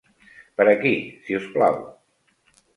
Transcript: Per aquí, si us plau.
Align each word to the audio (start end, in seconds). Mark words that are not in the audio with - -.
Per 0.61 0.65
aquí, 0.71 0.95
si 1.27 1.39
us 1.43 1.47
plau. 1.59 1.81